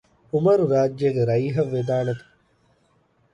އުމަރު 0.33 0.63
ރާއްޖޭގެ 0.73 1.23
ރައީހަށް 1.29 1.71
ވެދާނެތަ؟ 1.75 2.25